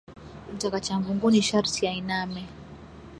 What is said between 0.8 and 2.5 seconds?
mvunguni sharti ainame.